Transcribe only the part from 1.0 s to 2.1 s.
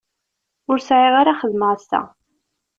ara xedmeɣ assa.